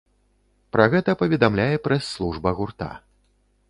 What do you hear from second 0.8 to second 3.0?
гэта паведамляе прэс-служба гурта.